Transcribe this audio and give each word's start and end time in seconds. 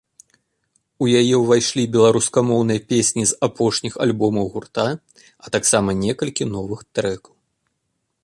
У 1.03 1.09
яе 1.19 1.35
ўвайшлі 1.41 1.83
беларускамоўныя 1.95 2.81
песні 2.93 3.23
з 3.31 3.37
апошніх 3.47 3.93
альбомаў 4.05 4.45
гурта, 4.53 4.85
а 5.45 5.55
таксама 5.57 5.89
некалькі 6.03 6.43
новых 6.57 6.79
трэкаў. 7.01 7.33